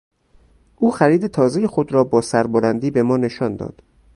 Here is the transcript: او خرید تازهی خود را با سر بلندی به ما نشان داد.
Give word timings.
او 0.75 0.91
خرید 0.91 1.27
تازهی 1.27 1.67
خود 1.67 1.91
را 1.93 2.03
با 2.03 2.21
سر 2.21 2.47
بلندی 2.47 2.91
به 2.91 3.03
ما 3.03 3.17
نشان 3.17 3.55
داد. 3.55 3.81